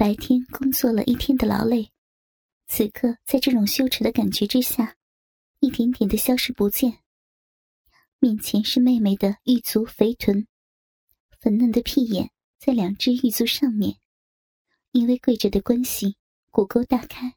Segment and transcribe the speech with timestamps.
[0.00, 1.90] 白天工作了一天的劳累，
[2.66, 4.96] 此刻在这种羞耻的感觉之下，
[5.58, 7.00] 一点点的消失不见。
[8.18, 10.46] 面前是妹妹的玉足肥臀，
[11.38, 13.98] 粉嫩的屁眼在两只玉足上面，
[14.92, 16.16] 因为跪着的关系，
[16.50, 17.34] 骨沟大开，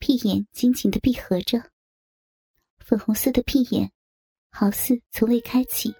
[0.00, 1.70] 屁眼紧紧的闭合着。
[2.80, 3.92] 粉红色的屁眼，
[4.50, 5.94] 好似从未开启。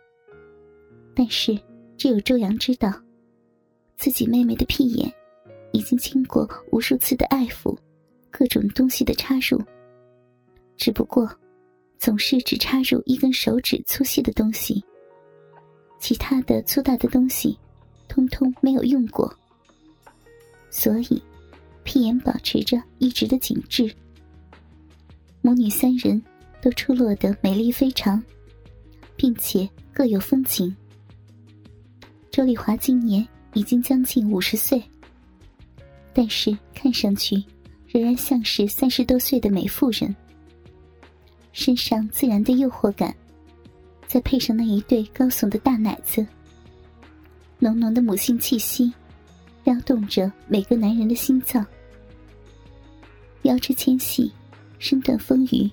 [1.14, 1.56] 但是
[1.96, 2.92] 只有周阳知道，
[3.96, 5.14] 自己妹妹的屁眼
[5.80, 7.74] 已经经过无数次的爱抚，
[8.30, 9.58] 各种东西的插入，
[10.76, 11.26] 只不过。
[11.98, 14.82] 总是只插入一根手指粗细的东西，
[15.98, 17.58] 其他的粗大的东西，
[18.08, 19.30] 通通没有用过。
[20.70, 21.22] 所以，
[21.84, 23.94] 屁眼保持着一直的紧致。
[25.42, 26.22] 母女三人
[26.62, 28.22] 都出落得美丽非常，
[29.14, 30.74] 并且各有风情。
[32.30, 34.82] 周丽华今年已经将近五十岁，
[36.12, 37.42] 但是看上去
[37.86, 40.14] 仍然像是三十多岁的美妇人。
[41.52, 43.14] 身上自然的诱惑感，
[44.06, 46.24] 再配上那一对高耸的大奶子，
[47.58, 48.92] 浓浓的母性气息，
[49.64, 51.66] 撩动着每个男人的心脏。
[53.42, 54.30] 腰肢纤细，
[54.78, 55.70] 身段丰腴，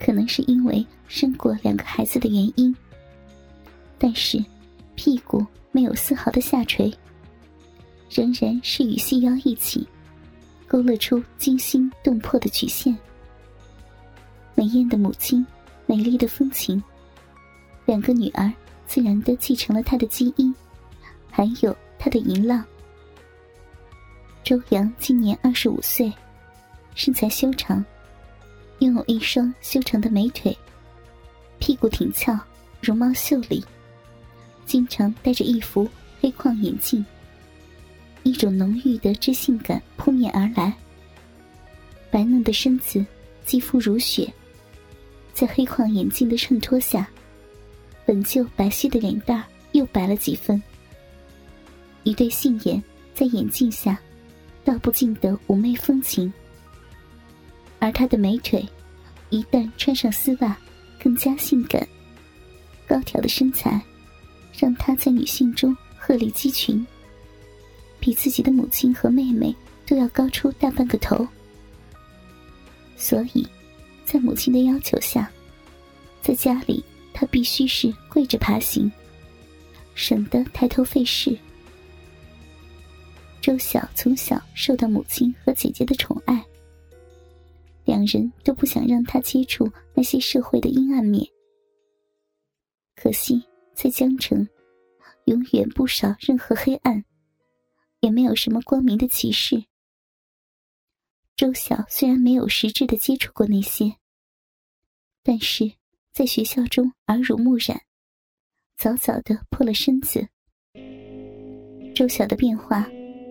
[0.00, 2.74] 可能是因为生过两个孩子的原因，
[3.98, 4.42] 但是
[4.94, 6.90] 屁股没有丝毫的下垂，
[8.14, 9.84] 仍然是与细腰一起，
[10.68, 12.96] 勾勒出惊心动魄的曲线。
[14.54, 15.44] 美艳的母亲，
[15.84, 16.80] 美丽的风情。
[17.84, 18.50] 两个女儿
[18.86, 20.54] 自然的继承了她的基因，
[21.28, 22.64] 还有她的淫浪。
[24.44, 26.12] 周阳今年二十五岁，
[26.94, 27.84] 身材修长，
[28.78, 30.56] 拥有一双修长的美腿，
[31.58, 32.38] 屁股挺翘，
[32.80, 33.64] 容貌秀丽，
[34.64, 35.88] 经常戴着一副
[36.20, 37.04] 黑框眼镜。
[38.24, 40.72] 一种浓郁的知性感扑面而来，
[42.10, 43.04] 白嫩的身子，
[43.44, 44.32] 肌肤如雪。
[45.32, 47.08] 在黑框眼镜的衬托下，
[48.06, 50.60] 本就白皙的脸蛋又白了几分。
[52.02, 52.82] 一对杏眼
[53.14, 54.00] 在眼镜下，
[54.64, 56.32] 道不尽的妩媚风情。
[57.78, 58.66] 而她的美腿，
[59.28, 60.56] 一旦穿上丝袜，
[61.02, 61.86] 更加性感。
[62.86, 63.80] 高挑的身材，
[64.58, 66.86] 让她在女性中鹤立鸡群，
[68.04, 69.56] 比自己的母亲和妹妹
[69.86, 71.26] 都要高出大半个头。
[72.98, 73.48] 所以。
[74.04, 75.32] 在母亲的要求下，
[76.20, 76.84] 在家里
[77.14, 78.92] 他必须是跪着爬行，
[79.94, 81.36] 省得抬头费事。
[83.40, 86.44] 周晓从小受到母亲和姐姐的宠爱，
[87.86, 91.26] 两人都不想让他接触那些社会的阴暗面。
[92.94, 93.42] 可惜
[93.72, 94.46] 在江城，
[95.24, 97.02] 永远不少任何黑暗，
[98.04, 99.64] 也没有什么光明的骑士。
[101.34, 103.96] 周晓虽然没有实质的接触过那些，
[105.22, 105.72] 但是
[106.12, 107.80] 在学校中耳濡目染，
[108.76, 110.28] 早早的破了身子。
[111.94, 112.86] 周晓的变化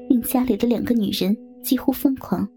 [0.10, 2.50] 令家里的两个女人几乎疯狂，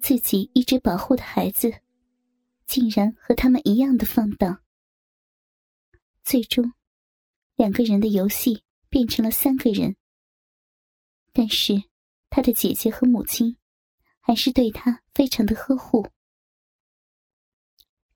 [0.00, 1.72] 自己一直保护的孩子，
[2.66, 4.60] 竟然和他们一样的放荡。
[6.24, 6.72] 最终，
[7.54, 9.94] 两个人的游戏变成了三个人，
[11.32, 11.82] 但是
[12.30, 13.56] 他的姐姐和母亲。
[14.24, 16.06] 还是对他非常的呵护。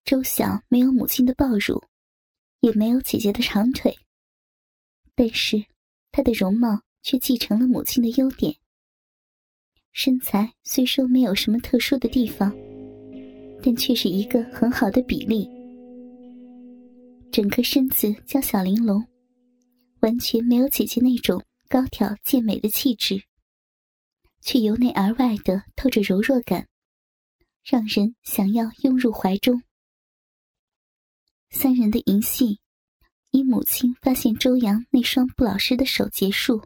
[0.05, 1.83] 周晓没有母亲的抱乳，
[2.61, 3.93] 也没有姐姐的长腿，
[5.15, 5.65] 但是
[6.09, 8.55] 她的容貌却继承了母亲的优点。
[9.91, 12.55] 身材虽说没有什么特殊的地方，
[13.61, 15.45] 但却是一个很好的比例。
[17.33, 19.05] 整个身子娇小玲珑，
[19.99, 23.23] 完全没有姐姐那种高挑健美的气质。
[24.41, 26.69] 却由内而外的透着柔弱感，
[27.65, 29.61] 让人想要拥入怀中。
[31.49, 32.61] 三人的淫戏，
[33.31, 36.65] 以母亲发现周阳那双不老实的手结束。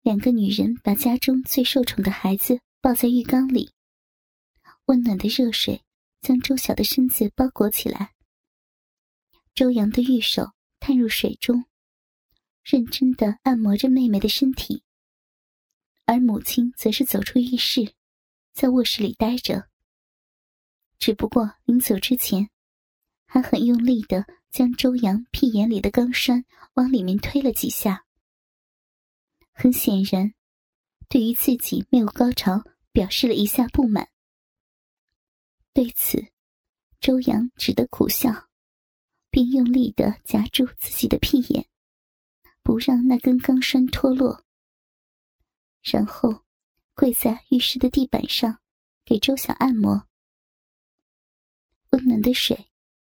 [0.00, 3.70] 两个女人把家中最受宠的孩子抱在浴缸里，
[4.86, 5.82] 温暖的热水
[6.22, 8.14] 将周晓的身子包裹起来。
[9.54, 11.66] 周阳的玉手探入水中，
[12.62, 14.82] 认真的按摩着妹妹的身体。
[16.04, 17.94] 而母亲则是走出浴室，
[18.52, 19.68] 在卧室里待着。
[20.98, 22.50] 只不过临走之前，
[23.26, 26.44] 还很用力的将周阳屁眼里的钢栓
[26.74, 28.04] 往里面推了几下。
[29.52, 30.34] 很显然，
[31.08, 34.08] 对于自己没有高潮，表示了一下不满。
[35.72, 36.26] 对此，
[37.00, 38.48] 周阳只得苦笑，
[39.30, 41.66] 并用力的夹住自己的屁眼，
[42.62, 44.44] 不让那根钢栓脱落。
[45.82, 46.44] 然后
[46.94, 48.60] 跪在浴室的地板上，
[49.04, 50.06] 给周晓按摩。
[51.90, 52.70] 温暖的水，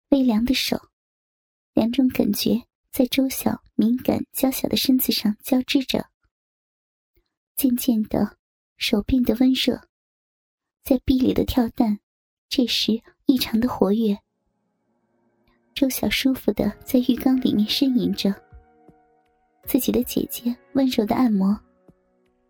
[0.08, 0.88] 微凉的手，
[1.74, 6.10] 两种感觉在周晓敏感娇小的身子上交织着。
[7.54, 8.38] 渐渐的，
[8.76, 9.88] 手变得温热，
[10.82, 12.00] 在壁里的跳蛋
[12.48, 14.18] 这时异常的活跃。
[15.74, 18.43] 周晓舒服的在浴缸里面呻吟着，
[19.64, 21.58] 自己的姐姐温柔的按摩，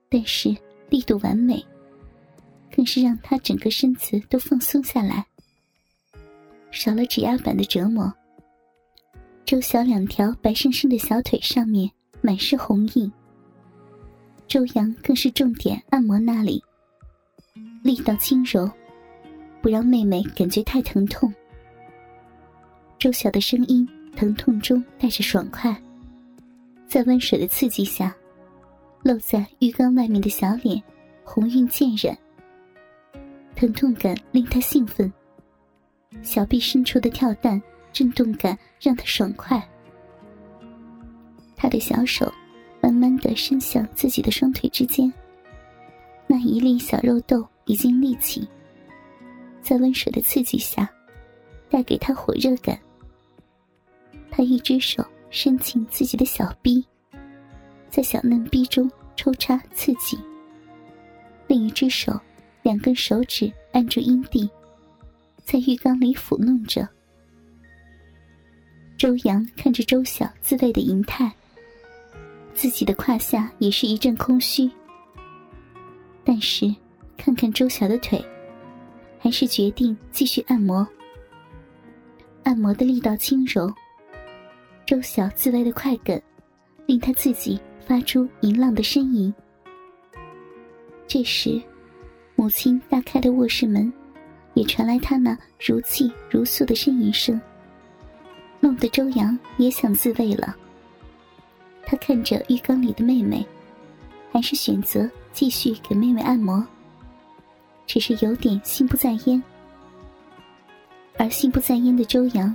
[0.08, 0.54] 但是
[0.88, 1.64] 力度完美，
[2.74, 5.24] 更是让她整个身子都放松下来。
[6.70, 8.12] 少了指压板的折磨，
[9.44, 11.90] 周晓两条白生生的小腿上面
[12.20, 13.10] 满是红印。
[14.48, 16.62] 周阳更是重点按摩那里，
[17.82, 18.70] 力道轻柔，
[19.62, 21.32] 不让妹妹感觉太疼痛。
[22.98, 25.74] 周晓的声音疼痛中带着爽快，
[26.94, 28.14] 在温水的刺激下，
[29.02, 30.80] 露在浴缸外面的小脸
[31.24, 32.16] 红晕渐染，
[33.56, 35.12] 疼痛感令他兴奋。
[36.22, 37.60] 小臂伸出的跳蛋
[37.92, 39.60] 震动感让他爽快，
[41.56, 42.32] 他的小手
[42.80, 45.12] 慢慢的伸向自己的双腿之间，
[46.28, 48.48] 那一粒小肉豆已经立起，
[49.60, 50.88] 在温水的刺激下，
[51.68, 52.78] 带给他火热感。
[54.30, 55.04] 他一只手
[55.34, 56.86] 伸进自己的小臂，
[57.90, 60.16] 在小嫩逼中抽插刺激，
[61.48, 62.18] 另一只手
[62.62, 64.48] 两根手指按住阴蒂。
[65.42, 66.88] 在浴缸里抚弄着，
[68.96, 71.30] 周阳看着周晓自慰的淫态，
[72.54, 74.70] 自己的胯下也是一阵空虚。
[76.22, 76.72] 但是，
[77.18, 78.24] 看看周晓的腿，
[79.18, 80.86] 还是决定继续按摩。
[82.44, 83.68] 按摩的力道轻柔，
[84.86, 86.20] 周晓自慰的快感，
[86.86, 89.32] 令他自己发出淫浪的呻吟。
[91.06, 91.60] 这时，
[92.34, 93.92] 母亲大开的卧室门。
[94.54, 97.40] 也传来他那如泣如诉的呻吟声，
[98.60, 100.54] 弄得周阳也想自慰了。
[101.84, 103.44] 他看着浴缸里的妹妹，
[104.30, 106.64] 还是选择继续给妹妹按摩，
[107.84, 109.42] 只是有点心不在焉。
[111.18, 112.54] 而心不在焉的周阳，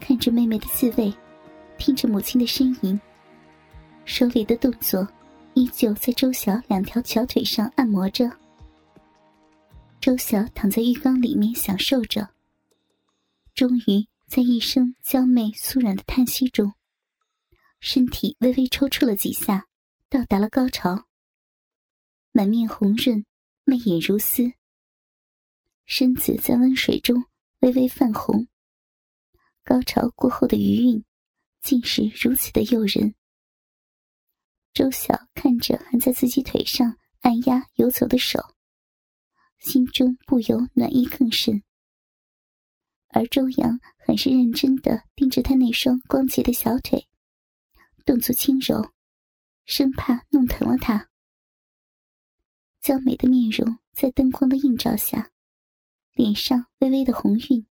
[0.00, 1.12] 看着妹妹的自慰，
[1.84, 3.00] 听着母亲的呻吟，
[4.04, 5.04] 手里的动作
[5.54, 8.30] 依旧在周晓两条小腿上按摩着。
[10.00, 12.28] 周晓躺在浴缸里面享受着，
[13.52, 16.72] 终于在一声娇媚酥软的叹息中，
[17.80, 19.66] 身体微微抽搐了几下，
[20.08, 21.06] 到达了高潮。
[22.30, 23.26] 满面红润，
[23.64, 24.52] 媚眼如丝，
[25.84, 27.24] 身子在温水中
[27.58, 28.46] 微微泛红。
[29.64, 31.04] 高潮过后的余韵，
[31.62, 33.14] 竟是如此的诱人。
[34.74, 38.40] 周晓看着还在自己腿上按压游走的手。
[39.58, 41.62] 心中不由暖意更甚，
[43.06, 47.06] 而周阳很是认真的盯着他那双光洁的小腿，
[48.04, 48.92] 动作轻柔，
[49.64, 51.08] 生怕弄疼了他。
[52.80, 55.30] 娇美的面容在灯光的映照下，
[56.14, 57.64] 脸上微微的红晕，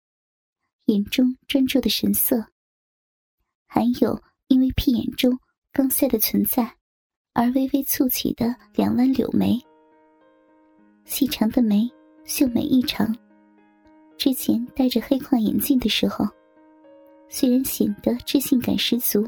[0.84, 2.52] 眼中专注的神色，
[3.72, 5.30] 还有因为屁眼中
[5.72, 6.68] 刚塞的存在
[7.34, 9.56] 而微微蹙起的两弯柳眉。
[11.04, 11.88] 细长的眉，
[12.24, 13.16] 秀美异常。
[14.18, 16.26] 之前戴着黑框眼镜的时候，
[17.28, 19.24] 虽然显得知性感十足，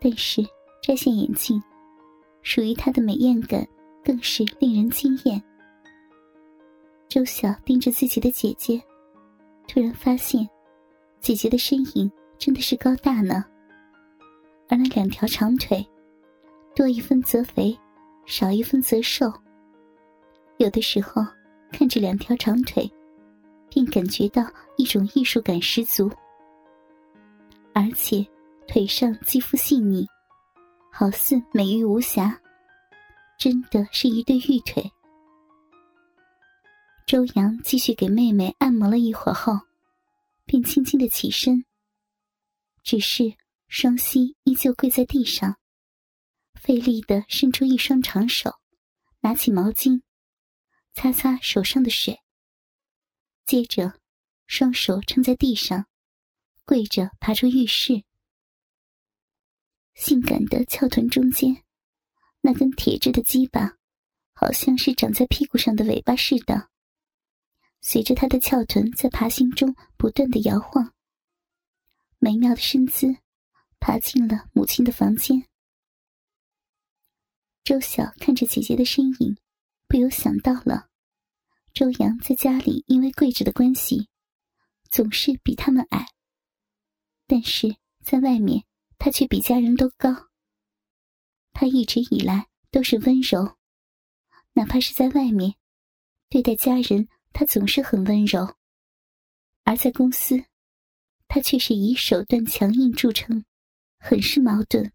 [0.00, 0.40] 但是
[0.80, 1.60] 摘下眼镜，
[2.42, 3.66] 属于她的美艳感
[4.04, 5.42] 更是令人惊艳。
[7.08, 8.80] 周晓盯着自己的姐姐，
[9.66, 10.48] 突然发现，
[11.20, 12.08] 姐姐的身影
[12.40, 13.44] 真的是高大呢。
[14.68, 15.86] 而那两条长腿，
[16.74, 17.78] 多一分则肥，
[18.24, 19.30] 少一分则瘦。
[20.56, 21.22] 有的时候，
[21.70, 22.90] 看着两条长腿，
[23.68, 24.42] 便感觉到
[24.76, 26.10] 一种艺术感十足。
[27.74, 28.26] 而且，
[28.66, 30.06] 腿上肌肤细腻，
[30.90, 32.40] 好似美玉无瑕，
[33.38, 34.90] 真的是一对玉腿。
[37.06, 39.58] 周阳继续给妹妹按摩了一会儿后，
[40.46, 41.64] 便轻轻的起身，
[42.82, 43.36] 只是
[43.68, 45.58] 双膝依旧跪在地上，
[46.54, 48.54] 费力的伸出一双长手，
[49.20, 50.02] 拿起毛巾。
[50.92, 52.18] 擦擦手上的水，
[53.46, 54.00] 接着
[54.48, 55.86] 双手撑在地上，
[56.64, 58.02] 跪着爬出浴室。
[59.94, 61.62] 性感的翘臀中间，
[62.40, 63.76] 那根铁质的鸡巴，
[64.32, 66.70] 好像是长在屁股上的尾巴似的，
[67.80, 70.92] 随着他的翘臀在爬行中不断的摇晃。
[72.22, 73.16] 美妙的身姿，
[73.78, 75.46] 爬进了母亲的房间。
[77.64, 79.38] 周晓看着姐姐的身影，
[79.88, 80.90] 不由想到了
[81.72, 84.10] 周阳在家里因为跪着的关系，
[84.90, 86.08] 总是比他们矮。
[87.26, 87.74] 但是
[88.04, 88.66] 在外面，
[88.98, 90.28] 他却比家人都高。
[91.52, 93.56] 他一直以来都是温柔，
[94.52, 95.54] 哪怕是在外面，
[96.28, 98.56] 对待家人，他总是很温柔。
[99.64, 100.44] 而在公司，
[101.32, 103.44] 他却是以手段强硬著称，
[104.00, 104.90] 很是矛盾。